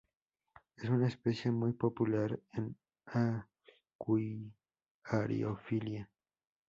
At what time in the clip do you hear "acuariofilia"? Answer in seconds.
3.95-6.09